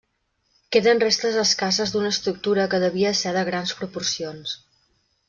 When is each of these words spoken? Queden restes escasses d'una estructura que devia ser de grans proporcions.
Queden 0.75 1.01
restes 1.01 1.35
escasses 1.41 1.93
d'una 1.95 2.11
estructura 2.15 2.65
que 2.71 2.79
devia 2.85 3.15
ser 3.21 3.35
de 3.37 3.45
grans 3.51 3.75
proporcions. 3.83 4.57